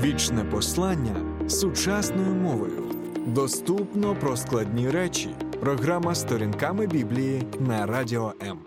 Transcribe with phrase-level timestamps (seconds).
[0.00, 1.16] Вічне послання
[1.48, 2.82] сучасною мовою.
[3.26, 5.28] Доступно про складні речі.
[5.60, 8.58] Програма сторінками Біблії на Радіо М.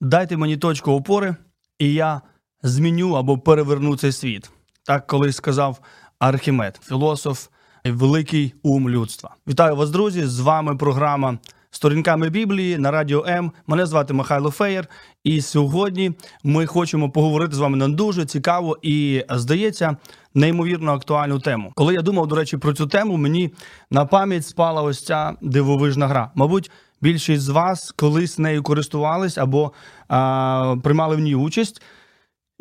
[0.00, 1.36] Дайте мені точку опори,
[1.78, 2.20] і я
[2.62, 4.50] зміню або переверну цей світ.
[4.82, 5.80] Так колись сказав
[6.18, 7.48] Архімед, філософ,
[7.84, 9.34] великий ум людства.
[9.48, 10.26] Вітаю вас, друзі!
[10.26, 11.38] З вами програма
[11.74, 13.52] Сторінками Біблії на Радіо М.
[13.66, 14.88] Мене звати Михайло Феєр.
[15.24, 16.12] І сьогодні
[16.44, 19.96] ми хочемо поговорити з вами на дуже цікаву і, здається,
[20.34, 21.72] неймовірно актуальну тему.
[21.74, 23.50] Коли я думав, до речі, про цю тему, мені
[23.90, 26.30] на пам'ять спала ось ця дивовижна гра.
[26.34, 29.72] Мабуть, більшість з вас колись нею користувались або
[30.08, 31.82] а, приймали в ній участь.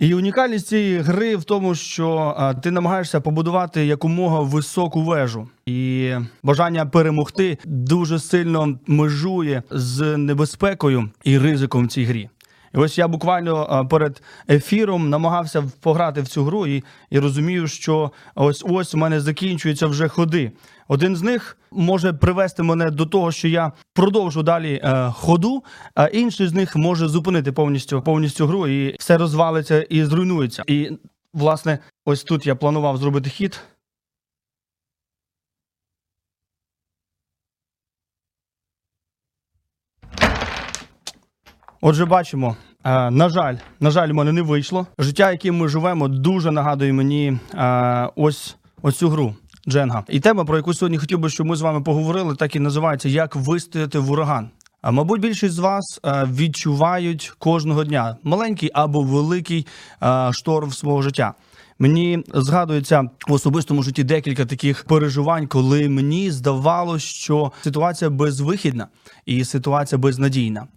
[0.02, 6.12] І унікальність цієї гри в тому, що ти намагаєшся побудувати якомога високу вежу, і
[6.44, 12.30] бажання перемогти дуже сильно межує з небезпекою і ризиком в цій грі.
[12.76, 18.12] І ось я буквально перед ефіром намагався пограти в цю гру і, і розумію, що
[18.36, 20.52] ось ось у мене закінчуються вже ходи.
[20.88, 25.64] Один з них може привести мене до того, що я продовжу далі е, ходу,
[25.96, 30.64] а інший з них може зупинити повністю повністю гру, і все розвалиться і зруйнується.
[30.68, 30.92] І
[31.34, 33.60] власне, ось тут я планував зробити хід.
[41.84, 42.56] Отже, бачимо.
[42.84, 44.88] е, на жаль, на жаль, в мене не вийшло.
[45.00, 49.36] Життя, яким ми живемо, дуже нагадує мені е, ось ось гру.
[49.68, 50.04] Дженга.
[50.10, 53.10] І тема, про яку сьогодні хотів би, щоб ми з вами поговорили, так і називається
[53.10, 54.50] Як вистояти в ураган.
[54.82, 59.68] А мабуть, більшість з вас е, відчувають кожного дня маленький або великий
[60.32, 61.34] шторм свого життя.
[61.80, 68.88] Мені згадується в особистому житті декілька таких переживань, коли мені здавалося, що ситуація безвихідна
[69.26, 70.68] і ситуація безнадійна.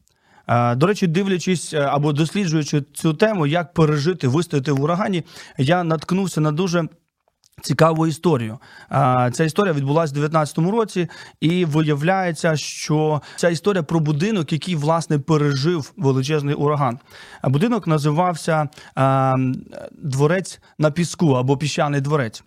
[0.49, 5.25] Е, До речі, дивлячись е, або досліджуючи цю тему, як пережити вистояти в урагані,
[5.59, 6.89] я наткнувся на дуже
[7.63, 8.59] цікаву історію.
[9.33, 11.09] Ця історія відбулася в 19-му році,
[11.41, 16.99] і виявляється, що ця історія про будинок, який власне пережив величезний ураган.
[17.45, 18.69] Будинок називався
[19.93, 22.45] Дворець на піску або піщаний дворець.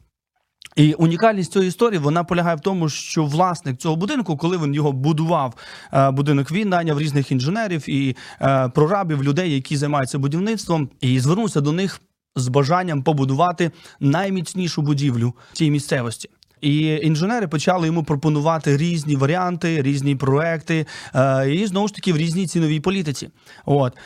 [0.76, 4.92] І унікальність цієї історії вона полягає в тому, що власник цього будинку, коли він його
[4.92, 5.54] будував,
[5.94, 11.62] е, будинок він найняв різних інженерів і е, прорабів, людей, які займаються будівництвом, і звернувся
[11.62, 12.02] до них
[12.36, 16.30] з бажанням побудувати найміцнішу будівлю цій місцевості.
[16.62, 20.86] І інженери почали йому пропонувати різні варіанти, різні проекти,
[21.16, 23.30] е, і знову ж таки в різній ціновій політиці.
[23.66, 23.98] От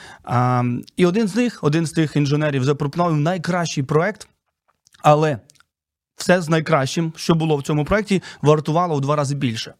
[0.97, 4.27] і один з них, один з тих інженерів, запропонував найкращий проект,
[5.03, 5.39] але
[6.21, 9.73] все з найкращим, що було в цьому проекті, вартувало в два рази більше.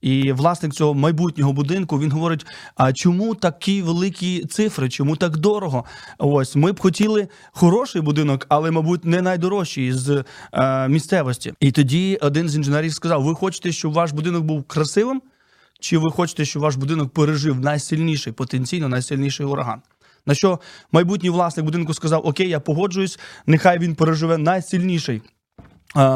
[0.00, 4.88] І власник цього майбутнього будинку він говорить: а чому такі великі цифри?
[4.88, 5.84] Чому так дорого?
[6.18, 11.54] Ось ми б хотіли хороший будинок, але, мабуть, не найдорожчий з е, місцевості.
[11.60, 15.22] І тоді один з інженерів сказав: Ви хочете, щоб ваш будинок був красивим?
[15.80, 19.82] Чи ви хочете, щоб ваш будинок пережив найсильніший потенційно найсильніший ураган?
[20.26, 20.60] На що
[20.92, 25.22] майбутній власник будинку сказав: Окей, я погоджуюсь, нехай він переживе найсильніший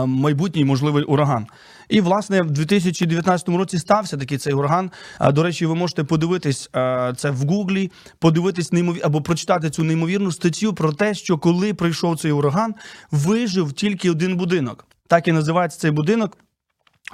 [0.07, 1.47] майбутній можливий ураган.
[1.89, 4.91] І власне в 2019 році стався такий цей ураган.
[5.19, 9.03] А, До речі, ви можете подивитись е, це в Гуглі, подивитись неймовір...
[9.05, 12.75] або прочитати цю неймовірну статтю про те, що коли прийшов цей ураган,
[13.11, 14.87] вижив тільки один будинок.
[15.09, 16.39] Так і називається цей будинок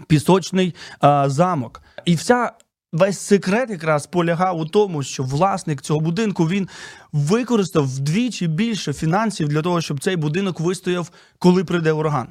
[0.07, 0.75] пісочний
[1.05, 1.83] е, замок.
[2.05, 2.53] І вся.
[2.93, 6.69] Весь секрет якраз полягав у тому, що власник цього будинку він
[7.13, 12.29] використав вдвічі більше фінансів для того, щоб цей будинок вистояв, коли прийде ураган.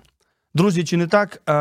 [0.53, 1.51] Друзі, чи не так е,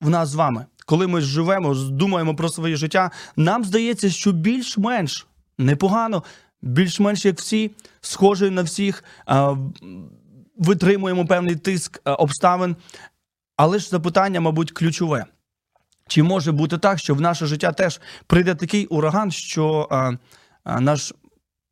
[0.00, 0.66] в нас з вами?
[0.86, 5.26] Коли ми живемо, думаємо про своє життя, нам здається, що більш-менш
[5.58, 6.22] непогано,
[6.62, 7.70] більш-менш як всі,
[8.00, 9.56] схожі на всіх, е,
[10.58, 12.76] витримуємо певний тиск е, обставин.
[13.56, 15.24] Але ж запитання, мабуть, ключове.
[16.08, 20.80] Чи може бути так, що в наше життя теж прийде такий ураган, що е, е,
[20.80, 21.14] наш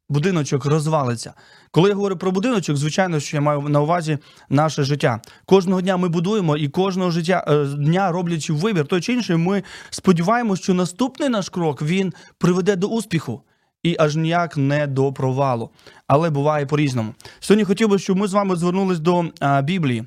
[0.08, 1.34] будиночок розвалиться?
[1.70, 5.20] Коли я говорю про будиночок, звичайно, що я маю на увазі наше життя.
[5.46, 9.62] Кожного дня ми будуємо і кожного життя е, дня, роблячи вибір, той чи інший, ми
[9.90, 13.42] сподіваємося, що наступний наш крок він приведе до успіху.
[13.82, 15.70] І аж ніяк не до провалу.
[16.06, 17.14] Але буває по-різному.
[17.40, 20.04] Сьогодні хотів би, щоб ми з вами звернулись до а, Біблії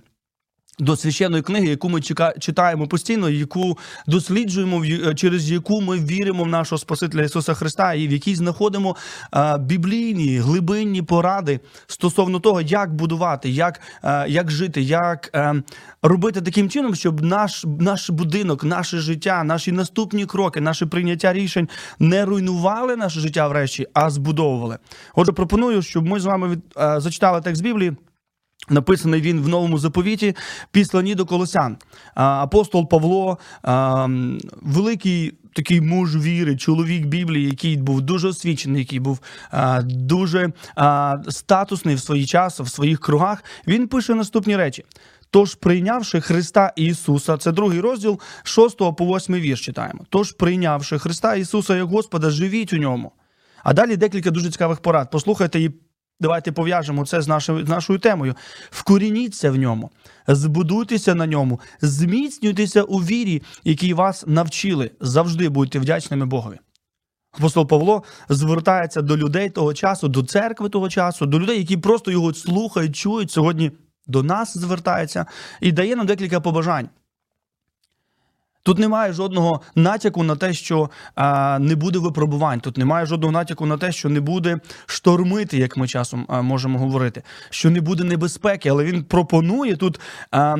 [0.79, 2.01] до священної книги, яку ми
[2.39, 3.77] читаємо постійно, яку
[4.07, 8.95] досліджуємо, в через яку ми віримо в нашого Спасителя Ісуса Христа, і в якій знаходимо
[9.59, 13.81] біблійні глибинні поради стосовно того, як будувати, як,
[14.27, 15.63] як жити, як е,
[16.01, 21.69] робити таким чином, щоб наш, наш будинок, наше життя, наші наступні кроки, наше прийняття рішень
[22.00, 24.77] не руйнували наше життя врешті, а збудовували.
[25.15, 27.94] Отже, пропоную, щоб ми з вами від, е, зачитали текст Біблії.
[28.69, 30.36] Написаний він в новому заповіті
[30.71, 31.77] післані до Колосян.
[32.15, 33.38] Апостол Павло,
[34.62, 39.19] великий такий муж віри, чоловік Біблії, який був дуже освічений, який був
[39.83, 40.51] дуже
[41.30, 43.44] статусний в свій час, в своїх кругах.
[43.68, 44.83] Він пише наступні речі.
[45.30, 50.06] Тож, прийнявши Христа Ісуса, це другий розділ 6 по 8 вірш читаємо.
[50.09, 53.12] Тож, прийнявши Христа Ісуса як Господа, живіть у ньому.
[53.63, 55.09] А далі декілька дуже цікавих порад.
[55.12, 55.71] Послухайте і
[56.19, 58.35] давайте пов'яжемо це з нашою, з нашою темою.
[58.69, 59.91] Вкорініться в ньому,
[60.27, 64.91] збудуйтеся на ньому, зміцнюйтеся у вірі, якій вас навчили.
[65.01, 66.59] Завжди будьте вдячними Богові.
[67.31, 72.11] Апостол Павло звертається до людей того часу, до церкви того часу, до людей, які просто
[72.11, 73.31] його слухають, чують.
[73.31, 73.71] Сьогодні
[74.07, 75.25] до нас звертається
[75.61, 76.89] і дає нам декілька побажань.
[78.67, 82.59] Тут немає жодного натяку на те, що а, не буде випробувань.
[82.59, 86.79] Тут немає жодного натяку на те, що не буде штормити, як ми часом а, можемо
[86.79, 89.99] говорити, що не буде небезпеки, але він пропонує тут.
[90.31, 90.57] А,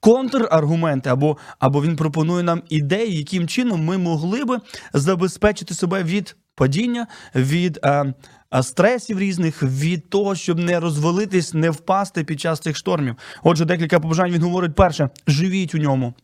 [0.00, 4.58] Контраргументи, або або він пропонує нам ідеї, яким чином ми могли би
[4.92, 8.14] забезпечити себе від падіння, від е,
[8.54, 13.16] е, стресів різних, від того, щоб не розвалитись, не впасти під час цих штормів.
[13.42, 16.14] Отже, декілька побажань він говорить: перше, живіть у ньому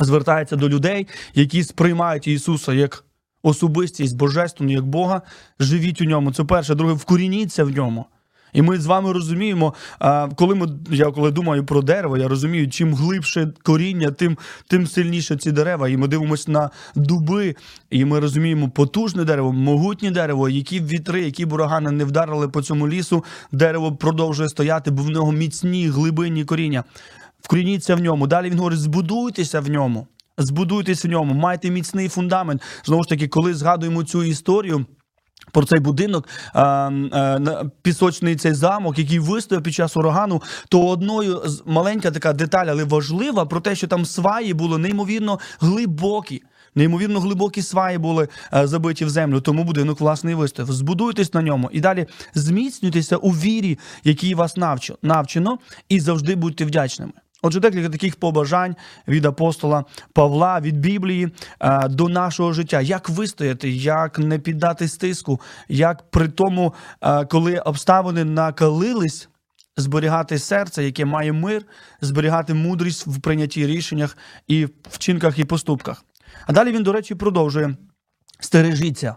[0.00, 3.04] звертається до людей, які сприймають Ісуса як
[3.42, 5.22] особистість божественну, як Бога.
[5.60, 6.32] Живіть у ньому.
[6.32, 6.74] Це перше.
[6.74, 8.06] Друге, вкорініться в ньому.
[8.52, 9.74] І ми з вами розуміємо,
[10.36, 15.36] коли ми я коли думаю про дерево, я розумію, чим глибше коріння, тим тим сильніше
[15.36, 15.88] ці дерева.
[15.88, 17.56] І ми дивимося на дуби,
[17.90, 22.88] і ми розуміємо потужне дерево, могутнє дерево, які вітри, які бурагани не вдарили по цьому
[22.88, 26.84] лісу, дерево продовжує стояти, бо в нього міцні глибинні коріння.
[27.42, 28.26] Вкорініться в ньому.
[28.26, 30.06] Далі він говорить: збудуйтеся в ньому,
[30.38, 32.62] збудуйтесь в ньому, майте міцний фундамент.
[32.84, 34.86] Знову ж таки, коли згадуємо цю історію.
[35.52, 36.28] Про цей будинок
[37.82, 42.84] пісочний цей замок, який вистояв під час урагану, то одною з маленька така деталь, але
[42.84, 46.42] важлива про те, що там сваї були неймовірно глибокі.
[46.74, 50.72] Неймовірно глибокі сваї були забиті в землю, тому будинок власний вистояв.
[50.72, 54.56] Збудуйтесь на ньому і далі зміцнюйтеся у вірі, якій вас
[55.02, 55.58] навчено,
[55.88, 57.12] і завжди будьте вдячними.
[57.42, 58.76] Отже, декілька таких побажань
[59.08, 61.28] від апостола Павла, від Біблії
[61.60, 62.80] е, до нашого життя.
[62.80, 69.28] Як вистояти, як не піддати стиску, як при тому, е, коли обставини накалились,
[69.76, 71.62] зберігати серце, яке має мир,
[72.00, 74.16] зберігати мудрість в прийнятті рішеннях
[74.48, 76.04] і вчинках і поступках.
[76.46, 77.76] А далі він, до речі, продовжує:
[78.40, 79.16] стережіться.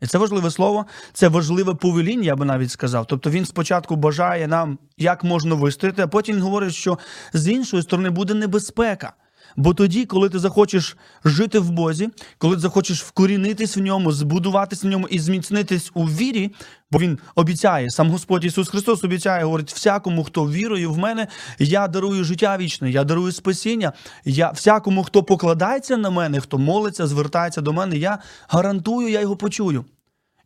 [0.00, 3.06] І це важливе слово, це важливе повеління, я би навіть сказав.
[3.06, 6.98] Тобто він спочатку бажає нам, як можна вистояти, а потім він говорить, що
[7.32, 9.12] з іншої сторони буде небезпека.
[9.56, 12.08] Бо тоді, коли ти захочеш жити в Бозі,
[12.38, 16.54] коли ти захочеш вкорінитись в ньому, збудуватись в ньому і зміцнитись у вірі,
[16.90, 21.26] бо він обіцяє, сам Господь Ісус Христос обіцяє, говорить, всякому, хто вірує в мене,
[21.58, 23.92] я дарую життя вічне, я дарую спасіння.
[24.24, 28.18] Я всякому, хто покладається на мене, хто молиться, звертається до мене, я
[28.48, 29.84] гарантую, я його почую.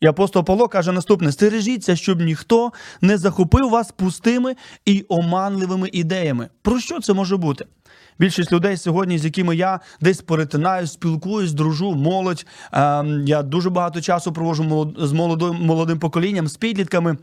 [0.03, 6.49] І апостол Павло каже наступне: стережіться, щоб ніхто не захопив вас пустими і оманливими ідеями.
[6.63, 7.65] Про що це може бути?
[8.19, 12.47] Більшість людей сьогодні, з якими я десь перетинаю, спілкуюсь, дружу, молодь.
[12.73, 17.17] Ем, я дуже багато часу провожу з молодим, молодим поколінням, з підлітками.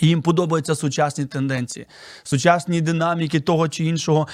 [0.00, 1.86] Їм подобаються сучасні тенденції,
[2.22, 4.28] сучасні динаміки того чи іншого,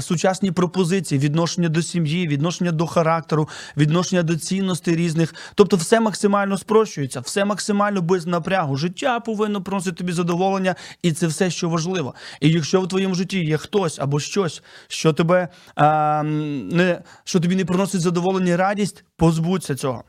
[0.00, 5.34] сучасні пропозиції, відношення до сім'ї, відношення до характеру, відношення до цінностей різних.
[5.54, 8.76] Тобто, все максимально спрощується, все максимально без напрягу.
[8.76, 12.14] Життя повинно приносити тобі задоволення, і це все, що важливо.
[12.40, 17.56] І якщо в твоєму житті є хтось або щось, що тебе а, не що тобі
[17.56, 20.04] не приносить задоволення, і радість, позбудься цього.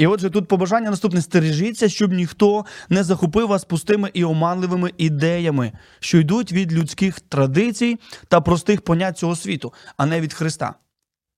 [0.00, 5.72] І отже, тут побажання наступне: стережіться, щоб ніхто не захопив вас пустими і оманливими ідеями,
[5.98, 10.74] що йдуть від людських традицій та простих понять цього світу, а не від Христа.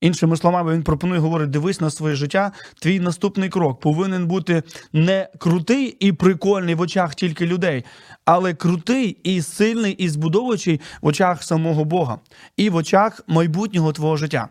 [0.00, 2.52] Іншими словами, він пропонує говорити: дивись на своє життя.
[2.80, 7.84] Твій наступний крок повинен бути не крутий і прикольний в очах тільки людей,
[8.24, 12.18] але крутий і сильний і збудовуючий в очах самого Бога
[12.56, 14.48] і в очах майбутнього твого життя.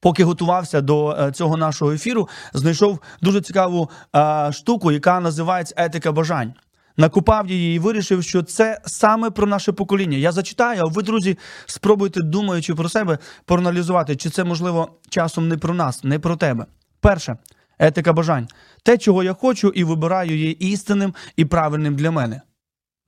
[0.00, 6.12] Поки готувався до е, цього нашого ефіру, знайшов дуже цікаву а, штуку, яка називається етика
[6.12, 6.54] бажань.
[6.96, 10.18] Накупав її і вирішив, що це саме про наше покоління.
[10.18, 15.56] Я зачитаю, а ви, друзі, спробуйте, думаючи про себе, проаналізувати, чи це можливо часом не
[15.56, 16.66] про нас, не про тебе.
[17.00, 17.36] Перше,
[17.78, 18.48] етика бажань.
[18.82, 22.40] Те, чого я хочу і вибираю, є істинним і правильним для мене.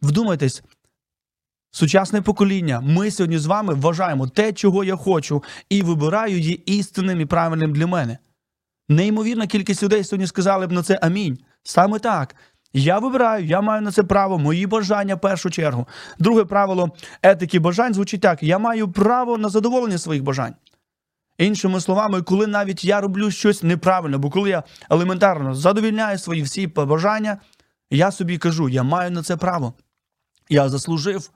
[0.03, 0.63] Вдумайтесь,
[1.71, 7.21] Сучасне покоління, ми сьогодні з вами вважаємо те, чого я хочу, і вибираю є істинним
[7.21, 8.19] і правильним для мене.
[8.89, 11.39] Неймовірна кількість людей сьогодні сказали б на це амінь.
[11.63, 12.37] Саме так.
[12.73, 15.89] Я вибираю, я маю на це право, мої бажання в першу чергу.
[16.19, 16.91] Друге правило
[17.23, 20.55] етики бажань звучить так: я маю право на задоволення своїх бажань.
[21.39, 26.67] Іншими словами, коли навіть я роблю щось неправильно, бо коли я елементарно задовільняю свої всі
[26.67, 27.39] бажання,
[27.91, 29.75] я собі кажу, я маю на це право.
[30.49, 31.31] Я заслужив.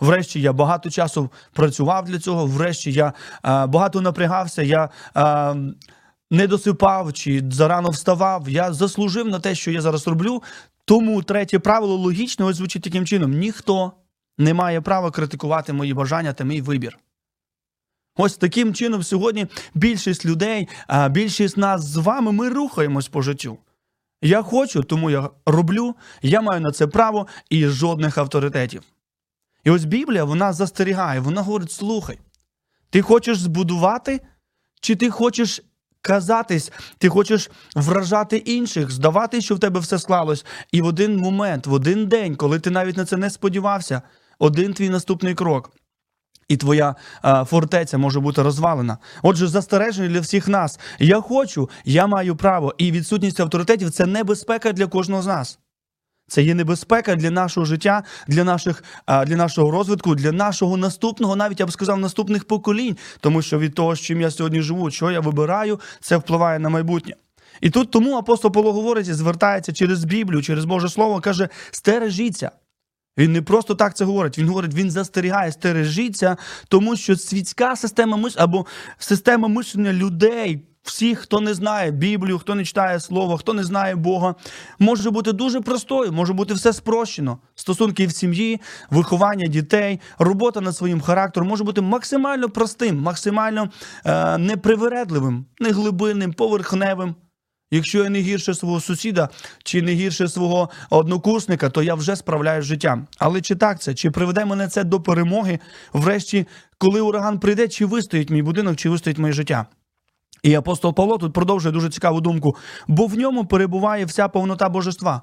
[0.00, 2.46] Врешті я багато часу працював для цього.
[2.46, 3.12] Врешті я е,
[3.66, 5.54] багато напрягався, я е,
[6.30, 8.48] не досипав чи зарано вставав.
[8.48, 10.42] Я заслужив на те, що я зараз роблю.
[10.84, 13.92] Тому третє правило логічно ось звучить таким чином: ніхто
[14.38, 16.98] не має права критикувати мої бажання та мій вибір.
[18.16, 23.58] Ось таким чином сьогодні більшість людей, а більшість нас з вами, ми рухаємось по життю.
[24.22, 28.82] Я хочу, тому я роблю, я маю на це право і жодних авторитетів.
[29.64, 32.18] І ось Біблія вона застерігає, вона говорить: слухай,
[32.90, 34.20] ти хочеш збудувати,
[34.80, 35.62] чи ти хочеш
[36.00, 40.44] казатись, ти хочеш вражати інших, здавати, що в тебе все склалось.
[40.72, 44.02] І в один момент, в один день, коли ти навіть на це не сподівався,
[44.38, 45.70] один твій наступний крок.
[46.48, 48.98] І твоя а, фортеця може бути розвалена.
[49.22, 50.80] Отже, застереження для всіх нас.
[50.98, 52.74] Я хочу, я маю право.
[52.78, 55.58] І відсутність авторитетів це небезпека для кожного з нас.
[56.32, 61.60] Це є небезпека для нашого життя, для наших для нашого розвитку, для нашого наступного, навіть
[61.60, 65.10] я б сказав, наступних поколінь, тому що від того, з чим я сьогодні живу, що
[65.10, 67.14] я вибираю, це впливає на майбутнє.
[67.60, 72.50] І тут тому апостол Павло говорить і звертається через Біблію, через Боже Слово, каже: стережіться.
[73.18, 74.38] Він не просто так це говорить.
[74.38, 76.36] Він говорить, він застерігає, стережіться,
[76.68, 78.66] тому що світська система миш або
[78.98, 83.96] система мислення людей, всіх, хто не знає Біблію, хто не читає Слово, хто не знає
[83.96, 84.34] Бога,
[84.78, 87.38] може бути дуже простою, може бути все спрощено.
[87.54, 88.60] Стосунки в сім'ї,
[88.90, 93.70] виховання дітей, робота над своїм характером може бути максимально простим, максимально
[94.04, 97.14] е, непривередливим, неглибинним, поверхневим.
[97.74, 99.28] Якщо я не гірше свого сусіда
[99.64, 103.06] чи не гірше свого однокурсника, то я вже справляюсь з життям.
[103.18, 103.94] Але чи так це?
[103.94, 105.58] Чи приведе мене це до перемоги?
[105.92, 106.46] Врешті,
[106.78, 109.66] коли ураган прийде, чи вистоїть мій будинок, чи вистоїть моє життя?
[110.42, 112.56] І апостол Павло тут продовжує дуже цікаву думку,
[112.88, 115.22] бо в ньому перебуває вся повнота божества.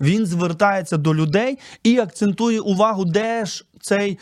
[0.00, 4.18] Він звертається до людей і акцентує увагу, де ж цей,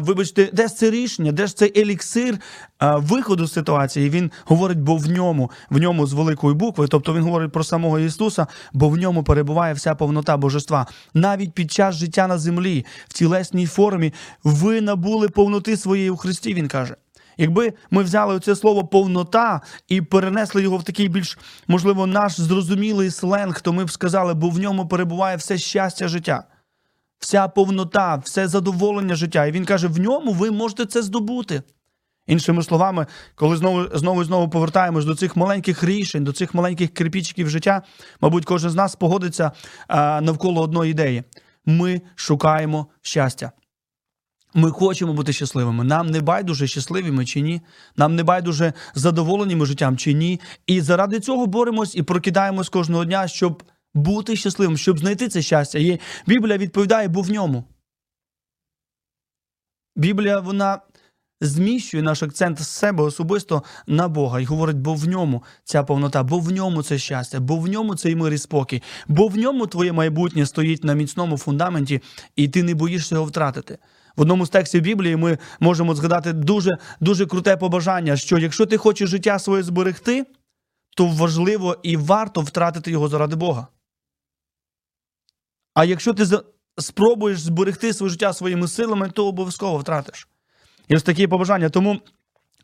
[0.00, 2.38] вибачте, де ж це рішення, де ж цей еліксир
[2.80, 4.10] виходу з ситуації.
[4.10, 7.98] Він говорить, бо в ньому, в ньому з великої букви, тобто він говорить про самого
[7.98, 10.86] Ісуса, бо в ньому перебуває вся повнота божества.
[11.14, 14.12] Навіть під час життя на землі, в тілесній формі,
[14.44, 16.96] ви набули повноти своєї у Христі, він каже.
[17.36, 21.38] Якби ми взяли це слово повнота і перенесли його в такий більш,
[21.68, 26.44] можливо, наш зрозумілий сленг, то ми б сказали, бо в ньому перебуває все щастя життя,
[27.18, 29.46] вся повнота, все задоволення життя.
[29.46, 31.62] І він каже: в ньому ви можете це здобути.
[32.26, 36.94] Іншими словами, коли знову знову і знову повертаємось до цих маленьких рішень, до цих маленьких
[36.94, 37.82] кирпічиків життя,
[38.20, 39.52] мабуть, кожен з нас погодиться
[40.20, 41.24] навколо одної ідеї:
[41.66, 43.52] ми шукаємо щастя.
[44.56, 45.84] Ми хочемо бути щасливими.
[45.84, 47.60] Нам не байдуже щасливі ми чи ні.
[47.96, 50.40] Нам не байдуже задоволені ми життям чи ні.
[50.66, 53.62] І заради цього боремось і прокидаємось кожного дня, щоб
[53.94, 55.78] бути щасливим, щоб знайти це щастя.
[55.78, 57.64] І Біблія відповідає, бо в ньому.
[59.96, 60.80] Біблія вона
[61.40, 66.22] зміщує наш акцент з себе особисто на Бога і говорить, бо в ньому ця повнота,
[66.22, 69.66] бо в ньому це щастя, бо в ньому цей мир і спокій, бо в ньому
[69.66, 72.02] твоє майбутнє стоїть на міцному фундаменті,
[72.36, 73.78] і ти не боїшся його втратити.
[74.16, 76.70] В одному з текстів Біблії ми можемо згадати дуже
[77.00, 80.26] дуже круте побажання, що якщо ти хочеш життя своє зберегти,
[80.96, 83.66] то важливо і варто втратити його заради Бога.
[85.74, 86.26] А якщо ти
[86.78, 90.28] спробуєш зберегти своє життя своїми силами, то обов'язково втратиш.
[90.88, 91.68] І ось такі побажання.
[91.68, 92.00] Тому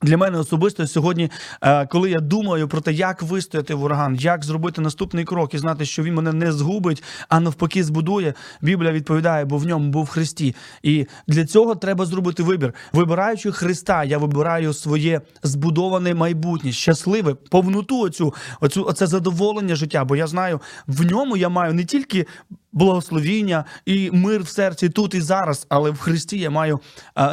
[0.02, 1.30] для мене особисто сьогодні,
[1.62, 5.59] е, коли я думаю про те, як вистояти в ураган, як зробити наступний крок і
[5.59, 10.09] знати, що він мене не згубить, а навпаки збудує, Біблія відповідає, бо в ньому був
[10.09, 10.54] Христі.
[10.82, 12.75] І для цього треба зробити вибір.
[12.92, 20.04] Вибираючи Христа, я вибираю своє збудоване майбутнє, щасливе, повноту оцю, оцю оце задоволення життя.
[20.04, 22.26] Бо я знаю, в ньому я маю не тільки
[22.73, 26.81] благословіння і мир в серці тут і зараз, але в Христі я маю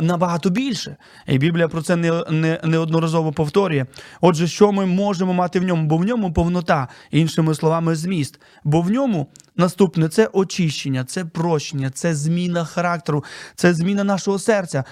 [0.01, 0.97] набагато більше.
[1.27, 3.85] І Біблія про це не, не, неодноразово повторює.
[4.21, 5.87] Отже, що ми можемо мати в ньому?
[5.87, 8.41] Бо в ньому повнота, іншими словами, зміст.
[8.63, 9.27] Бо в ньому
[9.57, 13.23] наступне це очищення, це прощення, це зміна характеру,
[13.55, 14.83] це зміна нашого серця.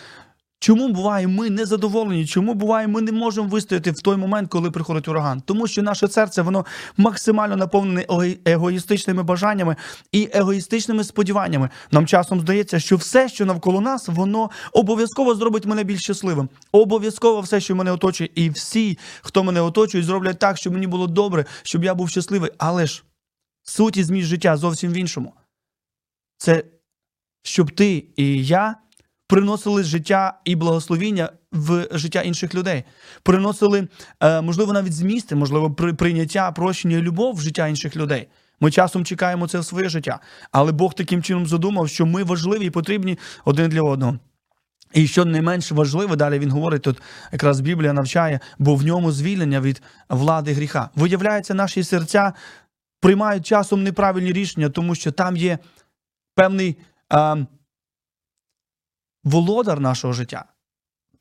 [0.60, 2.26] Чому буває, ми не задоволені?
[2.26, 5.42] Чому буває, ми не можемо вистояти в той момент, коли приходить ураган?
[5.42, 6.66] Тому що наше серце воно
[6.98, 8.06] максимально наповнене
[8.46, 9.76] егоїстичними бажаннями
[10.12, 11.70] і егоїстичними сподіваннями.
[11.92, 16.50] Нам часом здається, що все, що навколо нас, воно обов'язково зробить мене більш щасливим.
[16.72, 21.08] Обов'язково все, що мене оточує, і всі, хто мене оточують, зроблять так, щоб мені було
[21.08, 22.52] добре, щоб я був щасливий.
[22.58, 23.04] Але ж
[23.70, 25.34] Суть і зміст життя зовсім в іншому.
[26.38, 26.64] Це
[27.44, 28.76] щоб ти і я
[29.28, 32.84] приносили життя і благословіння в життя інших людей,
[33.24, 33.88] приносили,
[34.20, 38.28] е, можливо, навіть змісти, можливо, прийняття, прощення любов в життя інших людей.
[38.60, 40.20] Ми часом чекаємо це в своє життя,
[40.52, 44.20] але Бог таким чином задумав, що ми важливі і потрібні один для одного.
[44.94, 49.12] І що не менш важливе, далі він говорить, тут якраз Біблія навчає, бо в ньому
[49.12, 50.90] звільнення від влади гріха.
[50.96, 52.34] Виявляється, наші серця
[53.00, 55.60] приймають часом неправильні рішення, тому що там є
[56.36, 56.78] певний
[57.10, 57.36] а,
[59.28, 60.46] володар нашого життя,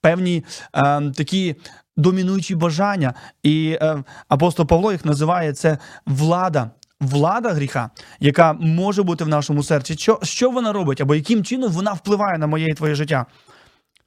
[0.00, 1.56] певні а, такі
[1.96, 3.14] домінуючі бажання.
[3.42, 6.70] І е, апостол Павло їх називає це влада.
[7.00, 9.94] Влада гріха, яка може бути в нашому серці.
[9.94, 13.26] Що, що вона робить, або яким чином вона впливає на моє і твоє життя?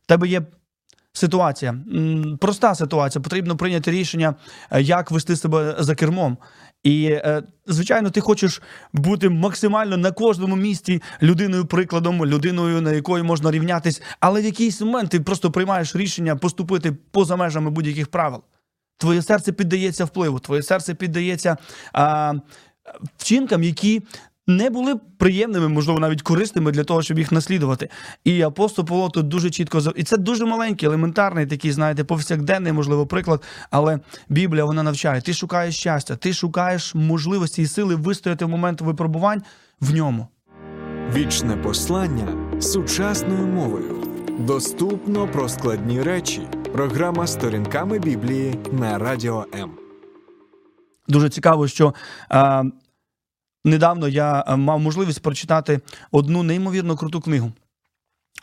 [0.03, 0.41] В тебе є
[1.13, 1.75] ситуація,
[2.39, 3.21] проста ситуація.
[3.21, 4.35] Потрібно прийняти рішення,
[4.71, 6.37] е, як вести себе за кермом.
[6.83, 8.61] І, е, звичайно, ти хочеш
[8.93, 14.81] бути максимально на кожному місці людиною прикладом, людиною, на якої можна рівнятись, але в якийсь
[14.81, 18.41] момент ти просто приймаєш рішення поступити поза межами будь-яких правил.
[18.97, 21.57] Твоє серце піддається впливу, твоє серце піддається
[21.93, 22.33] а,
[23.17, 24.01] вчинкам, які
[24.49, 27.89] не були приємними, можливо, навіть корисними для того, щоб їх наслідувати.
[28.23, 33.07] І апостол Павло тут дуже чітко і це дуже маленький, елементарний, такий, знаєте, повсякденний, можливо,
[33.07, 33.43] приклад.
[33.71, 38.81] Але Біблія вона навчає: ти шукаєш щастя, ти шукаєш можливості і сили вистояти в момент
[38.81, 39.43] випробувань
[39.81, 40.27] в ньому.
[41.13, 42.27] Вічне послання
[42.61, 43.95] сучасною мовою.
[44.39, 46.41] Доступно про складні речі.
[46.73, 49.71] Програма сторінками Біблії на Радіо М.
[51.07, 51.93] Дуже цікаво, що
[52.31, 52.63] е,
[53.65, 55.79] недавно я е, мав можливість прочитати
[56.11, 57.51] одну неймовірно круту книгу.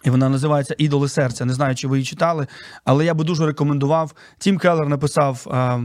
[0.05, 1.45] І вона називається Ідоли серця.
[1.45, 2.47] Не знаю, чи ви її читали,
[2.85, 4.15] але я би дуже рекомендував.
[4.39, 5.81] Тім Келлер написав е,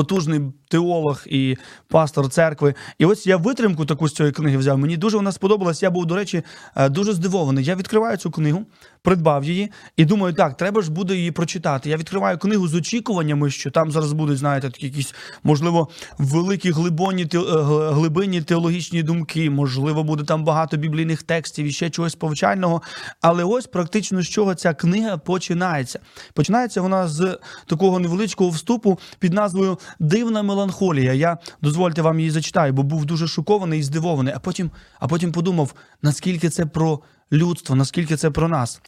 [0.00, 1.56] потужний теолог і
[1.88, 2.74] пастор церкви.
[2.98, 4.78] І ось я витримку таку з цієї книги взяв.
[4.78, 5.82] Мені дуже вона сподобалась.
[5.82, 6.42] Я був, до речі,
[6.76, 7.64] е, дуже здивований.
[7.64, 8.64] Я відкриваю цю книгу,
[9.02, 11.90] придбав її і думаю, так, треба ж буде її прочитати.
[11.90, 17.22] Я відкриваю книгу з очікуваннями, що там зараз будуть, знаєте, такі якісь, можливо, великі глибоні,
[17.22, 22.82] е, гл- глибинні теологічні думки, можливо, буде там багато біблійних текстів і ще чогось повчального.
[23.20, 25.98] Але ось практично з чого ця книга починається.
[26.34, 31.12] Починається вона з такого невеличкого вступу під назвою Дивна меланхолія.
[31.12, 34.34] Я дозвольте вам її зачитаю, бо був дуже шокований і здивований.
[34.36, 34.70] А потім,
[35.00, 37.00] а потім подумав, наскільки це про
[37.32, 38.80] людство, наскільки це про нас.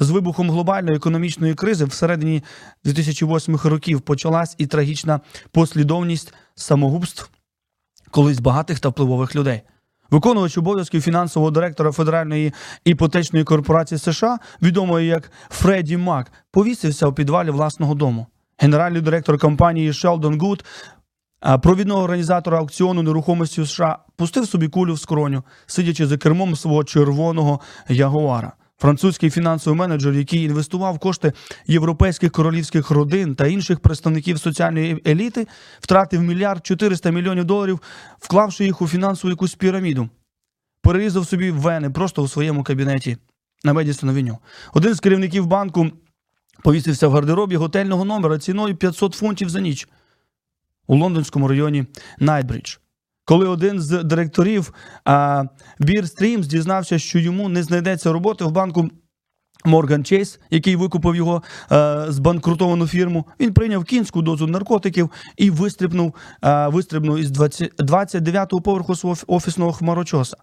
[0.00, 2.42] З вибухом глобальної економічної кризи всередині
[2.84, 5.20] 2008 років почалась і трагічна
[5.52, 7.30] послідовність самогубств
[8.10, 9.62] колись багатих та впливових людей.
[10.10, 12.52] Виконувач обов'язків фінансового директора Федеральної
[12.84, 18.26] іпотечної корпорації США, відомої як Фредді Мак, повісився у підвалі власного дому.
[18.58, 20.64] Генеральний директор компанії Шелдон Гуд,
[21.62, 26.84] провідного організатора аукціону нерухомості у США, пустив собі кулю в скроню, сидячи за кермом свого
[26.84, 28.52] червоного ягуара.
[28.78, 31.32] Французький фінансовий менеджер, який інвестував кошти
[31.66, 35.46] європейських королівських родин та інших представників соціальної еліти,
[35.80, 37.80] втратив мільярд 400 мільйонів доларів,
[38.18, 40.08] вклавши їх у фінансову якусь піраміду.
[40.82, 43.16] Перерізав собі вени просто у своєму кабінеті
[43.64, 44.38] на Медісона Віню.
[44.74, 45.90] Один з керівників банку
[46.64, 49.88] повісився в гардеробі готельного номера ціною 500 фунтів за ніч
[50.86, 51.86] у лондонському районі
[52.18, 52.76] Найтбридж.
[53.24, 54.74] Коли один з директорів
[55.04, 55.44] а,
[55.78, 58.88] Бір Стрімс дізнався, що йому не знайдеться роботи в банку
[59.64, 66.14] Морган Чейз, який викупив його е, збанкрутовану фірму, він прийняв кінську дозу наркотиків і вистрибнув,
[66.44, 70.36] е, вистрибнув із 20, 29-го поверху свого офісного хмарочоса.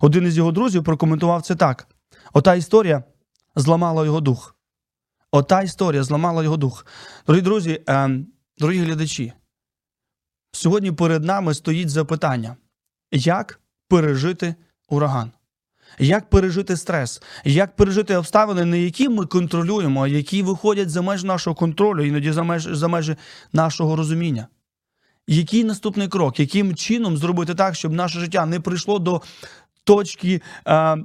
[0.00, 1.88] Один із його друзів прокоментував це так:
[2.32, 3.04] ота історія
[3.56, 4.57] зламала його дух.
[5.30, 6.86] Ота історія зламала його дух.
[7.26, 8.10] Дорогі друзі, е,
[8.58, 9.32] дорогі глядачі,
[10.52, 12.56] сьогодні перед нами стоїть запитання:
[13.12, 14.54] як пережити
[14.88, 15.32] ураган?
[15.98, 21.24] Як пережити стрес, як пережити обставини, не які ми контролюємо, а які виходять за меж
[21.24, 23.16] нашого контролю, іноді за меж за межі
[23.52, 24.46] нашого розуміння.
[25.26, 26.40] Який наступний крок?
[26.40, 29.22] Яким чином зробити так, щоб наше життя не прийшло до
[29.84, 30.96] точки е,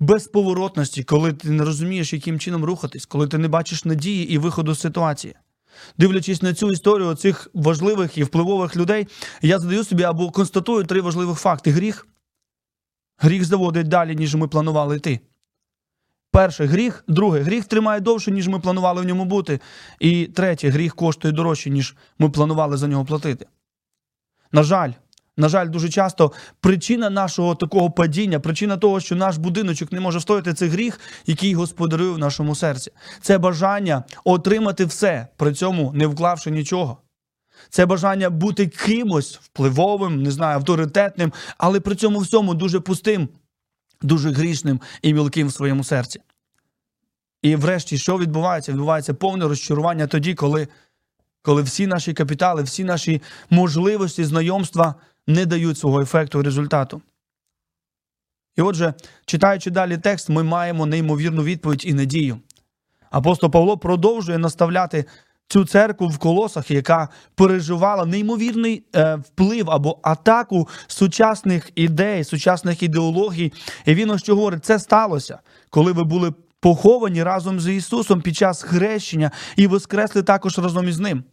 [0.00, 4.74] безповоротності, коли ти не розумієш, яким чином рухатись, коли ти не бачиш надії і виходу
[4.74, 5.34] з ситуації?
[5.98, 9.06] Дивлячись на цю історію цих важливих і впливових людей,
[9.42, 12.06] я задаю собі або констатую три важливих факти: гріх.
[13.18, 15.20] Гріх заводить далі, ніж ми планували йти.
[16.30, 19.60] Перше гріх, друге, гріх тримає довше, ніж ми планували в ньому бути.
[20.00, 23.46] І третє, гріх коштує дорожче, ніж ми планували за нього платити.
[24.52, 24.92] На жаль,
[25.36, 30.18] на жаль, дуже часто причина нашого такого падіння, причина того, що наш будиночок не може
[30.18, 32.90] встояти, це гріх, який господарює в нашому серці.
[33.20, 36.98] Це бажання отримати все, при цьому не вклавши нічого.
[37.68, 43.28] Це бажання бути кимось впливовим, не знаю, авторитетним, але при цьому всьому дуже пустим,
[44.02, 46.20] дуже грішним і мілким в своєму серці.
[47.42, 48.72] І врешті, що відбувається?
[48.72, 50.68] Відбувається повне розчарування тоді, коли,
[51.42, 54.94] коли всі наші капітали, всі наші можливості, знайомства
[55.30, 57.02] не дають свого ефекту результату.
[58.56, 58.94] І отже,
[59.26, 62.38] читаючи далі текст, ми маємо неймовірну відповідь і надію.
[63.10, 65.04] Апостол Павло продовжує наставляти
[65.48, 73.52] цю церкву в колосах, яка переживала неймовірний е, вплив або атаку сучасних ідей, сучасних ідеологій.
[73.84, 75.38] І він ось що говорить: це сталося,
[75.70, 80.98] коли ви були поховані разом з Ісусом під час хрещення і воскресли також разом із
[80.98, 81.24] Ним.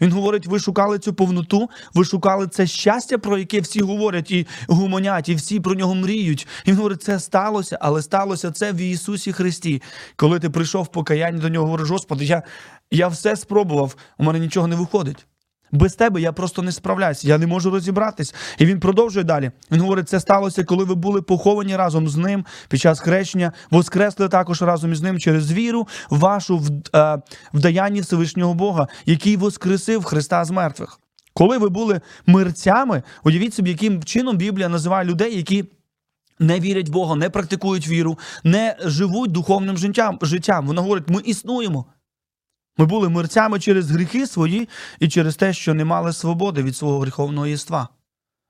[0.00, 4.46] Він говорить: ви шукали цю повноту, ви шукали це щастя, про яке всі говорять і
[4.68, 6.46] гумонять, і всі про нього мріють.
[6.64, 9.82] І він говорить, це сталося, але сталося це в Ісусі Христі.
[10.16, 12.42] Коли ти прийшов в покаяння до нього, говориш, Господи, я,
[12.90, 15.26] я все спробував, у мене нічого не виходить.
[15.74, 18.34] Без тебе я просто не справляюся, я не можу розібратись.
[18.58, 19.50] І він продовжує далі.
[19.70, 24.28] Він говорить, це сталося, коли ви були поховані разом з ним під час хрещення, воскресли
[24.28, 27.18] також разом із ним через віру вашу в, е,
[27.52, 31.00] в Всевишнього Бога, який воскресив Христа з мертвих.
[31.32, 35.64] Коли ви були мерцями, уявіть собі, яким чином Біблія називає людей, які.
[36.38, 40.18] Не вірять в Бога, не практикують віру, не живуть духовним життям.
[40.22, 40.66] життям.
[40.66, 41.86] Вона говорить, ми існуємо.
[42.78, 44.68] Ми були мерцями через гріхи свої
[45.00, 47.88] і через те, що не мали свободи від свого гріховного єства.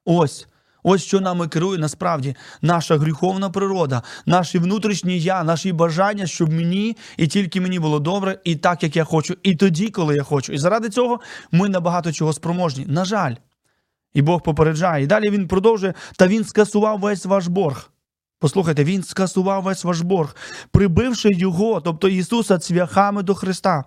[0.05, 0.47] Ось.
[0.87, 6.97] Ось що нами керує насправді наша гріховна природа, наші внутрішні я, наші бажання, щоб мені
[7.17, 10.53] і тільки мені було добре, і так, як я хочу, і тоді, коли я хочу.
[10.53, 11.21] І заради цього
[11.53, 12.87] ми набагато чого спроможні.
[12.87, 13.35] На жаль.
[14.15, 15.05] І Бог попереджає.
[15.05, 17.91] І далі він продовжує, та він скасував весь ваш борг.
[18.39, 20.37] Послухайте, він скасував весь ваш борг,
[20.71, 23.85] прибивши його, тобто Ісуса, цвяхами до Христа.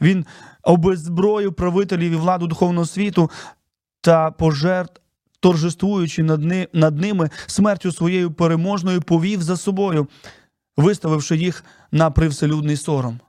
[0.00, 0.26] Він
[0.62, 3.30] обезброїв правителів і владу духовного світу
[4.00, 5.00] та пожертв,
[5.40, 10.08] торжествуючи над, ни, над ними смертю своєю переможною, повів за собою,
[10.76, 13.20] виставивши їх на привселюдний сором.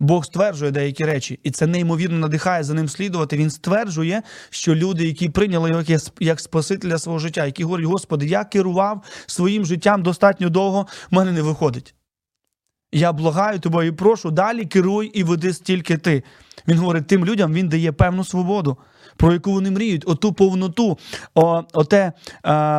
[0.00, 3.36] Бог стверджує деякі речі, і це неймовірно надихає за ним слідувати.
[3.36, 5.82] Він стверджує, що люди, які прийняли його
[6.20, 11.32] як, Спасителя свого життя, які говорять, Господи, я керував своїм життям достатньо довго, в мене
[11.32, 11.94] не виходить.
[12.92, 16.22] Я благаю тебе і прошу, далі керуй і веди стільки ти.
[16.68, 18.78] Він говорить, тим людям він дає певну свободу,
[19.16, 20.98] про яку вони мріють, оту повноту,
[21.34, 22.12] о, оте е,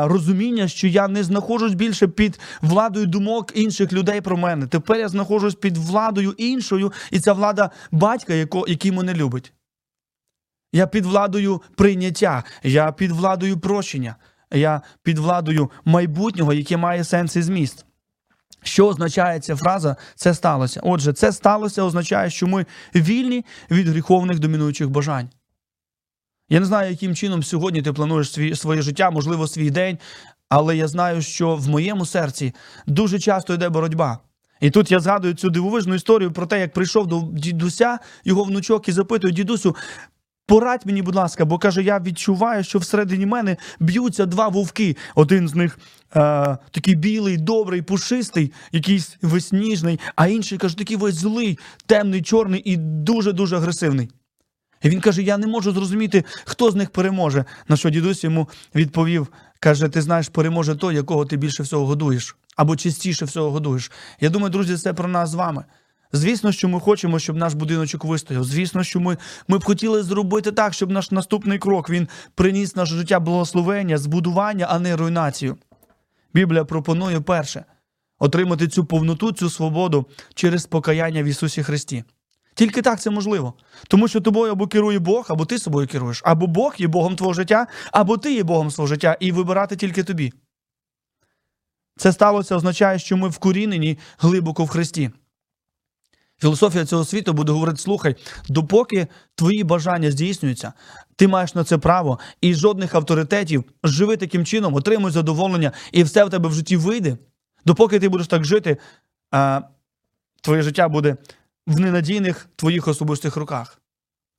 [0.07, 4.67] розуміння, що я не знаходжусь більше під владою думок інших людей про мене.
[4.67, 9.53] Тепер я знаходжусь під владою іншою, і ця влада батька, яко, який мене любить.
[10.73, 14.15] Я під владою прийняття, я під владою прощення,
[14.51, 17.85] я під владою майбутнього, яке має сенс і зміст.
[18.63, 19.95] Що означає ця фраза?
[20.15, 20.79] Це сталося.
[20.83, 25.29] Отже, це сталося означає, що ми вільні від гріховних домінуючих бажань.
[26.49, 29.97] Я не знаю, яким чином сьогодні ти плануєш свій, своє життя, можливо, свій день,
[30.49, 32.53] але я знаю, що в моєму серці
[32.87, 34.19] дуже часто йде боротьба.
[34.61, 38.89] І тут я згадую цю дивовижну історію про те, як прийшов до дідуся його внучок
[38.89, 39.75] і запитує, дідусю,
[40.51, 44.97] Порадь мені, будь ласка, бо каже, я відчуваю, що всередині мене б'ються два вовки.
[45.15, 45.79] Один з них
[46.15, 52.61] е, такий білий, добрий, пушистий, якийсь весніжний, а інший каже, такий весь злий, темний, чорний
[52.65, 54.09] і дуже-дуже агресивний.
[54.81, 57.45] І він каже: Я не можу зрозуміти, хто з них переможе.
[57.67, 59.27] На що дідусь йому відповів:
[59.59, 63.91] каже: Ти знаєш, переможе той, якого ти більше всього годуєш, або частіше всього годуєш.
[64.19, 65.63] Я думаю, друзі, це про нас з вами.
[66.13, 68.43] Звісно, що ми хочемо, щоб наш будиночок вистояв.
[68.43, 72.95] Звісно, що ми ми б хотіли зробити так, щоб наш наступний крок він приніс наше
[72.95, 75.57] життя благословення, збудування, а не руйнацію.
[76.33, 77.65] Біблія пропонує перше
[78.19, 82.03] отримати цю повноту, цю свободу через покаяння в Ісусі Христі.
[82.55, 83.53] Тільки так це можливо.
[83.87, 87.33] Тому що тобою або керує Бог, або ти собою керуєш, або Бог є Богом твого
[87.33, 90.33] життя, або ти є Богом свого життя, і вибирати тільки тобі.
[91.97, 95.11] Це сталося означає, що ми вкорінені глибоко в Христі.
[96.41, 98.15] Філософія цього світу буде говорити: слухай,
[98.49, 100.73] допоки твої бажання здійснюються,
[101.15, 106.25] ти маєш на це право, і жодних авторитетів живи таким чином, отримуй задоволення, і все
[106.25, 107.17] в тебе в житті вийде.
[107.65, 108.77] Допоки ти будеш так жити,
[110.41, 111.17] твоє життя буде
[111.67, 113.80] в ненадійних твоїх особистих руках.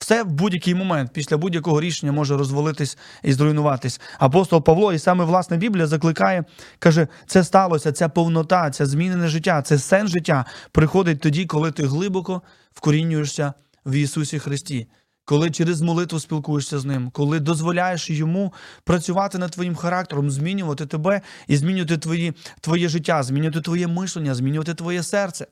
[0.02, 4.00] Все в будь-який момент, після будь-якого рішення може розвалитись і зруйнуватись.
[4.18, 6.44] Апостол Павло, і саме власне Біблія закликає,
[6.78, 11.86] каже: це сталося, ця повнота, це змінене життя, це сенс життя приходить тоді, коли ти
[11.86, 13.52] глибоко вкорінюєшся
[13.86, 14.88] в Ісусі Христі,
[15.24, 18.52] коли через молитву спілкуєшся з Ним, коли дозволяєш йому
[18.84, 24.74] працювати над твоїм характером, змінювати тебе і змінювати твої, твоє життя, змінювати твоє мишлення, змінювати
[24.74, 25.46] твоє серце.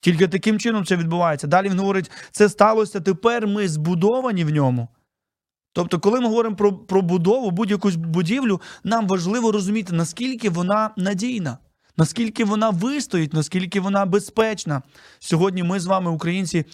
[0.00, 1.46] Тільки таким чином це відбувається.
[1.46, 4.88] Далі він говорить, це сталося тепер ми збудовані в ньому.
[5.72, 11.58] Тобто, коли ми говоримо про, про будову, будь-яку будівлю, нам важливо розуміти, наскільки вона надійна,
[11.96, 14.82] наскільки вона вистоїть, наскільки вона безпечна.
[15.18, 16.64] Сьогодні ми з вами, українці,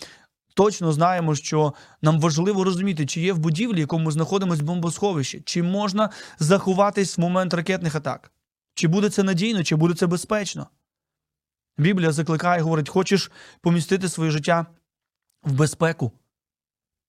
[0.55, 5.41] точно знаємо, що нам важливо розуміти, чи є в будівлі, в якому ми знаходимося бомбосховище,
[5.45, 8.33] чи можна заховатись в момент ракетних атак,
[8.75, 10.67] чи буде це надійно, чи буде це безпечно.
[11.79, 14.67] Біблія закликає, говорить, хочеш помістити своє життя
[15.43, 16.13] в безпеку.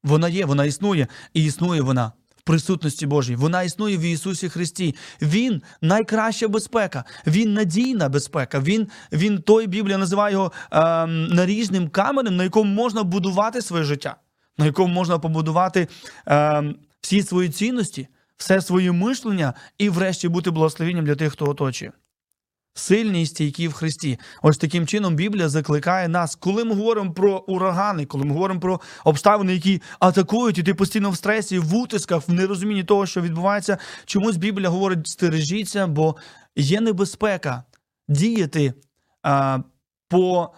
[0.04, 3.36] Вона є, вона існує, і існує вона в присутності Божій.
[3.36, 4.96] Вона існує в Ісусі Христі.
[5.22, 8.60] Він найкраща безпека, він надійна безпека.
[8.60, 14.16] Він, він той Біблія називає його е, наріжним каменем, на якому можна будувати своє життя,
[14.58, 15.88] на якому можна побудувати
[16.28, 16.64] е,
[17.02, 21.92] всі свої цінності, все своє мишлення і, врешті, бути благословенням для тих, хто оточує.
[22.78, 24.20] Сильні і стійкі в Христі.
[24.42, 28.82] Ось таким чином Біблія закликає нас, коли ми говоримо про урагани, коли ми говоримо про
[29.04, 33.78] обставини, які атакують, і ти постійно в стресі, в утисках, в нерозумінні того, що відбувається.
[34.06, 36.16] Чомусь Біблія говорить: стережіться, бо
[36.56, 37.64] є небезпека
[38.08, 38.74] діяти
[39.24, 39.60] а,
[40.08, 40.54] по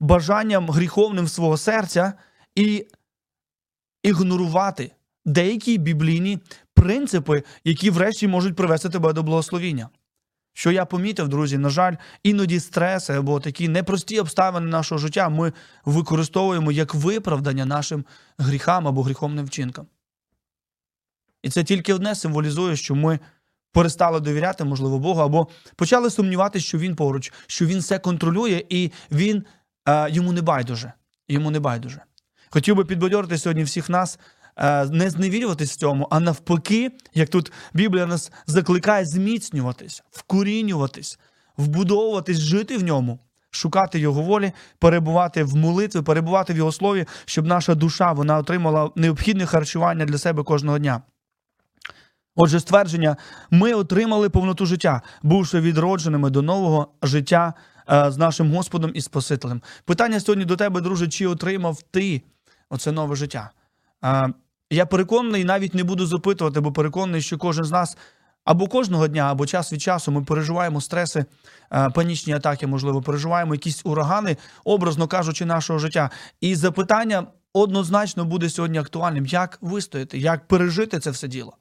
[0.00, 2.12] бажанням гріховним свого серця
[2.54, 2.86] і
[4.02, 4.92] ігнорувати
[5.24, 6.38] деякі біблійні
[6.74, 9.88] принципи, які врешті можуть привести тебе до благословіння.
[10.52, 15.52] Що я помітив, друзі, на жаль, іноді стреси або такі непрості обставини нашого життя ми
[15.84, 18.04] використовуємо як виправдання нашим
[18.38, 19.86] гріхам або гріховним вчинкам.
[21.42, 23.18] І це тільки одне символізує, що ми
[23.72, 28.90] перестали довіряти, можливо, Богу, або почали сумніватися, що він поруч, що він все контролює і
[29.10, 29.44] він
[29.88, 30.92] е, йому не байдуже.
[31.28, 32.02] Йому не байдуже.
[32.50, 34.18] Хотів би підбадьорити сьогодні всіх нас.
[34.60, 41.18] Е, Не зневірюватись цьому, а навпаки, як тут Біблія нас закликає зміцнюватись, вкорінюватись,
[41.56, 43.18] вбудовуватись, жити в ньому,
[43.50, 48.90] шукати його волі, перебувати в молитві, перебувати в його слові, щоб наша душа вона отримала
[48.96, 51.02] необхідне харчування для себе кожного дня.
[52.34, 53.16] Отже, ствердження,
[53.50, 57.54] ми отримали повноту життя, бувши відродженими до нового життя
[57.92, 59.62] е, з нашим Господом і Спасителем.
[59.84, 62.22] Питання сьогодні до тебе, друже, чи отримав ти
[62.70, 63.50] оце нове життя?
[64.70, 67.96] Я переконаний, навіть не буду запитувати, бо переконаний, що кожен з нас
[68.44, 71.24] або кожного дня, або час від часу ми переживаємо стреси,
[71.72, 76.10] е, панічні атаки, можливо, переживаємо якісь урагани, образно кажучи, нашого життя.
[76.40, 81.56] І запитання однозначно буде сьогодні актуальним: як вистояти, як пережити це все діло,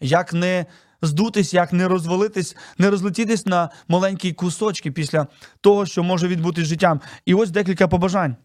[0.00, 0.66] як не
[1.02, 5.26] здутись, як не розвалитись, не розлетітись на маленькі кусочки після
[5.60, 7.00] того, що може відбутись життям.
[7.26, 8.36] І ось декілька побажань.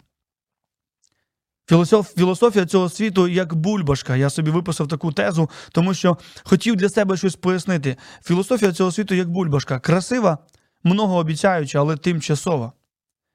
[1.70, 4.16] Філософ, філософія цього світу як бульбашка.
[4.16, 7.98] Я собі виписав таку тезу, тому що хотів для себе щось пояснити.
[8.24, 9.80] Філософія цього світу як бульбашка.
[9.80, 10.38] Красива,
[10.84, 12.72] многообіцяюча, але тимчасова.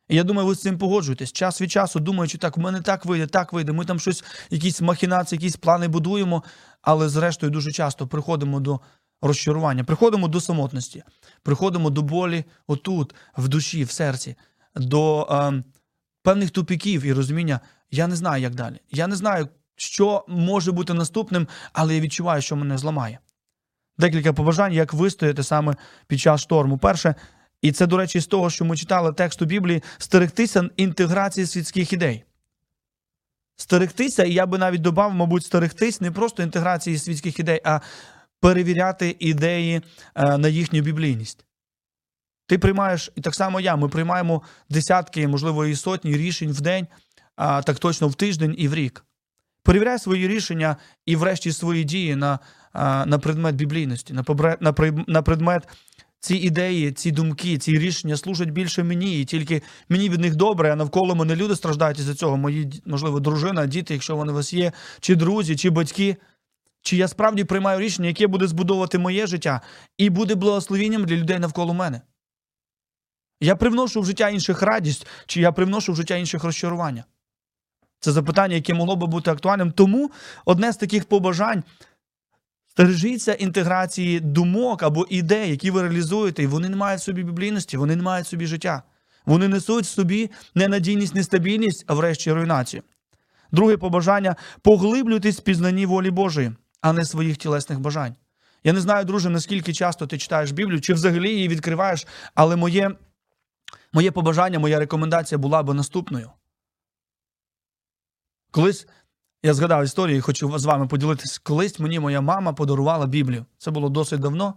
[0.09, 1.33] І я думаю, ви з цим погоджуєтесь.
[1.33, 3.73] Час від часу думаючи, так, у мене так вийде, так вийде.
[3.73, 6.43] Ми там щось, якісь махінації, якісь плани будуємо,
[6.83, 8.81] але зрештою дуже часто приходимо до
[9.23, 11.03] розчарування, приходимо до самотності,
[11.43, 14.37] приходимо до болі отут, в душі, в серці,
[14.77, 15.63] до е,
[16.23, 17.61] певних тупіків і розуміння.
[17.93, 18.81] Я не знаю, як далі.
[18.91, 23.19] Я не знаю, що може бути наступним, але я відчуваю, що мене зламає.
[23.99, 25.77] Декілька побажань, як вистояти саме
[26.07, 26.79] під час шторму.
[26.79, 27.15] Перше,
[27.63, 32.25] і це, до речі, з того, що ми читали тексту Біблії, стерегтися інтеграції світських ідей.
[33.57, 37.81] Стерегтися, і я би навіть додав, мабуть, стерегтись не просто інтеграції світських ідей, а
[38.41, 39.83] перевіряти ідеї
[40.15, 41.45] е, на їхню біблійність.
[42.47, 46.87] Ти приймаєш, і так само я, ми приймаємо десятки, можливо, і сотні рішень в день,
[47.37, 49.05] а так точно в тиждень і в рік.
[49.65, 52.39] Перевіряй свої рішення і, врешті, свої дії на
[52.73, 54.25] а, на предмет біблійності, на
[54.61, 54.75] на
[55.07, 55.69] на предмет
[56.21, 60.73] ці ідеї, ці думки, ці рішення служать більше мені, і тільки мені від них добре,
[60.73, 62.37] а навколо мене люди страждають із-за цього.
[62.37, 66.17] Мої, можливо, дружина, діти, якщо вони у вас є, чи друзі, чи батьки.
[66.85, 69.61] Чи я справді приймаю рішення, яке буде збудовувати моє життя
[69.99, 72.01] і буде благословенням для людей навколо мене?
[73.41, 77.05] Я привношу в життя інших радість, чи я привношу в життя інших розчарування?
[78.03, 79.73] Це запитання, яке могло би бути актуальним.
[79.73, 80.11] Тому
[80.45, 81.63] одне з таких побажань
[82.69, 87.97] стережіться інтеграції думок або ідей, які ви реалізуєте, і вони не мають собі біблійності, вони
[87.97, 88.83] не мають собі життя.
[89.27, 92.83] Вони несуть в собі ненадійність, нестабільність, а врешті руйнацію.
[93.53, 98.15] Друге побажання поглиблюйтесь в пізнанні волі Божої, а не своїх тілесних бажань.
[98.65, 102.91] Я не знаю, друже, наскільки часто ти читаєш Біблію, чи взагалі її відкриваєш, але моє,
[103.93, 106.31] моє побажання, моя рекомендація була би наступною.
[108.53, 108.87] Колись
[109.43, 111.41] я згадав історію, хочу з вами поділитися.
[111.43, 113.45] Колись мені моя мама подарувала Біблію.
[113.59, 114.55] Це було досить давно,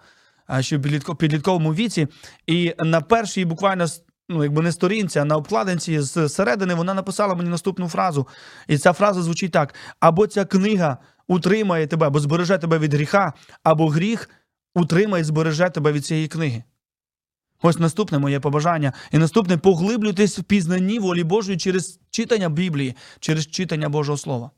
[0.60, 2.08] ще в підлітковому віці.
[2.47, 3.86] І на першій буквально
[4.29, 8.27] ну, якби не сторінці, а на обкладинці з середини вона написала мені наступну фразу.
[8.67, 13.34] І ця фраза звучить так: або ця книга утримає тебе, або збереже тебе від гріха,
[13.63, 14.29] або гріх
[14.75, 16.63] утримає і збереже тебе від цієї книги.
[17.61, 18.93] Ось наступне моє побажання.
[19.11, 24.51] І наступне поглиблюйтесь в пізнанні волі Божої через читання Біблії, через читання Божого Слова.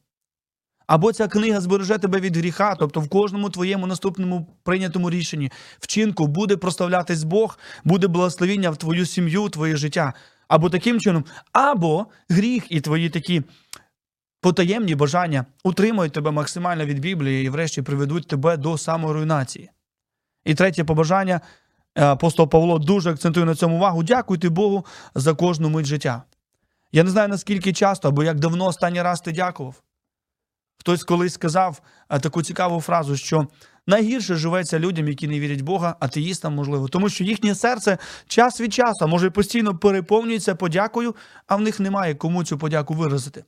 [0.88, 6.28] Або ця книга збереже тебе від гріха, тобто в кожному твоєму наступному прийнятому рішенні, вчинку
[6.28, 10.14] буде прославлятись Бог, буде благословіння в твою сім'ю, твоє життя.
[10.48, 13.44] Або таким чином, або гріх і твої такі
[14.42, 19.70] потаємні бажання утримують тебе максимально від Біблії і, врешті, приведуть тебе до саморуйнації.
[20.46, 21.42] І третє побажання.
[21.98, 24.04] Е, Апостол Павло дуже акцентує на цьому увагу.
[24.04, 26.24] Дякуйте Богу за кожну мить життя.
[26.92, 29.76] Я не знаю, наскільки часто або як давно останній раз ти дякував.
[30.80, 33.48] Хтось колись сказав е, таку цікаву фразу, що
[33.88, 38.74] найгірше живеться людям, які не вірять Бога, атеїстам, можливо, тому що їхнє серце час від
[38.74, 41.16] часу, може постійно переповнюється подякою,
[41.48, 43.44] а в них немає кому цю подяку виразити.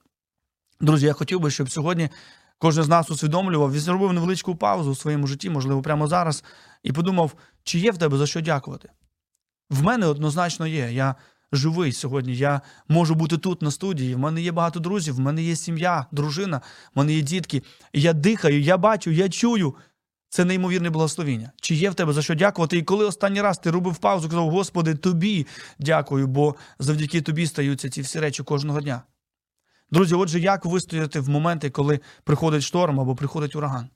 [0.82, 2.10] Друзі, я хотів би, щоб сьогодні
[2.58, 6.44] кожен з нас усвідомлював і зробив невеличку паузу у своєму житті, можливо, прямо зараз,
[6.84, 7.32] і подумав,
[7.64, 8.90] чи є в тебе за що дякувати.
[9.70, 10.92] В мене однозначно є.
[10.92, 11.16] Я
[11.52, 12.36] живий сьогодні.
[12.36, 14.16] Я можу бути тут на студії.
[14.16, 16.62] В мене є багато друзів, в мене є сім'я, дружина,
[16.96, 17.64] в мене є дітки.
[17.94, 19.76] Я дихаю, я бачу, я чую.
[20.32, 21.52] Це неймовірне благословіння.
[21.62, 22.78] Чи є в тебе за що дякувати?
[22.78, 25.48] І коли останній раз ти робив паузу, казав, Господи, тобі
[25.80, 29.02] дякую, бо завдяки тобі стаються ці всі речі кожного дня.
[29.92, 33.90] Друзі, отже, як вистояти в моменти, коли приходить шторм або приходить ураган?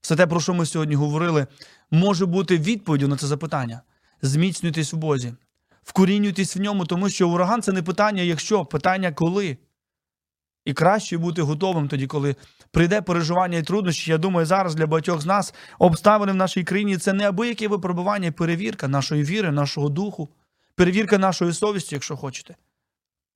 [0.00, 1.46] Все те, про що ми сьогодні говорили,
[1.90, 3.82] може бути відповіддю на це запитання.
[4.22, 5.34] Зміцнюйтесь в Бозі,
[5.82, 9.58] вкорінюйтесь в ньому, тому що ураган це не питання, якщо, питання коли.
[10.64, 12.36] І краще бути готовим тоді, коли
[12.70, 14.10] прийде переживання і труднощі.
[14.10, 18.88] Я думаю, зараз для багатьох з нас обставини в нашій країні це неабияке випробування перевірка
[18.88, 20.28] нашої віри, нашого духу,
[20.74, 22.56] перевірка нашої совісті, якщо хочете.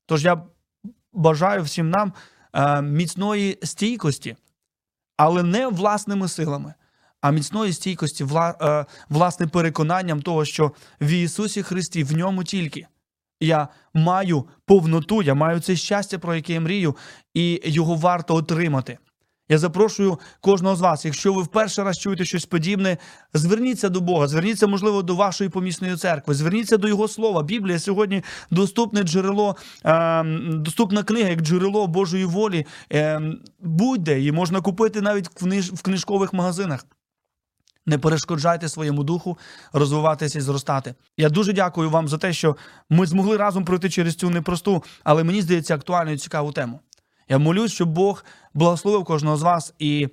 [0.06, 0.42] Тож я
[1.12, 2.12] бажаю всім нам
[2.52, 4.36] е, міцної стійкості,
[5.16, 6.74] але не власними силами,
[7.20, 12.86] а міцної стійкості вла, е, власним переконанням того, що в Ісусі Христі, в ньому тільки
[13.40, 16.96] я маю повноту, я маю це щастя, про яке я мрію,
[17.34, 18.98] і його варто отримати.
[19.48, 22.96] Я запрошую кожного з вас, якщо ви вперше раз чуєте щось подібне,
[23.34, 27.42] зверніться до Бога, зверніться, можливо, до вашої помісної церкви, зверніться до Його слова.
[27.42, 32.66] Біблія сьогодні доступне джерело, е, доступна книга як джерело Божої волі.
[32.92, 33.20] Е,
[33.60, 36.86] будь-де її можна купити навіть в, книж, в книжкових магазинах.
[37.86, 39.38] Не перешкоджайте своєму духу
[39.72, 40.94] розвиватися і зростати.
[41.16, 42.56] Я дуже дякую вам за те, що
[42.90, 46.80] ми змогли разом пройти через цю непросту, але мені здається, актуальну і цікаву тему.
[47.32, 50.08] Я молюсь, щоб Бог благословив кожного з вас і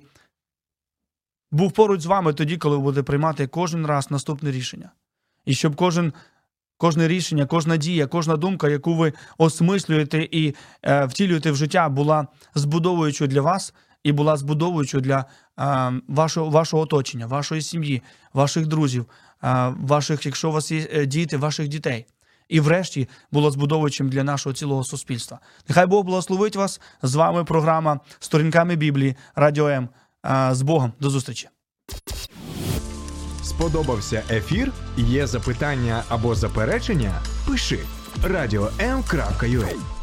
[1.52, 4.90] був поруч з вами тоді, коли ви будете приймати кожен раз наступне рішення.
[5.44, 6.12] І щоб кожен,
[6.76, 12.26] кожне рішення, кожна дія, кожна думка, яку ви осмислюєте і е, втілюєте в життя, була
[12.54, 15.24] збудовуючою для вас і була збудовуючою для
[15.58, 18.02] е, вашого, вашого оточення, вашої сім'ї,
[18.32, 19.06] ваших друзів,
[19.44, 22.06] е, ваших, якщо у вас є е, діти, ваших дітей.
[22.50, 25.38] І врешті було збудовуючим для нашого цілого суспільства.
[25.68, 26.80] Нехай Бог благословить вас.
[27.02, 29.88] З вами програма Сторінками Біблії Радіо М.
[30.50, 30.92] З Богом.
[31.00, 31.48] До зустрічі.
[33.42, 34.72] Сподобався ефір?
[34.96, 37.12] Є запитання або заперечення?
[37.46, 37.78] Пиши
[38.22, 39.99] радіом.ua